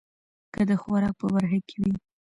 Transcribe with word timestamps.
که 0.53 0.61
د 0.69 0.71
خوراک 0.81 1.13
په 1.19 1.25
برخه 1.33 1.59
کې 1.67 1.77
وي 1.81 1.93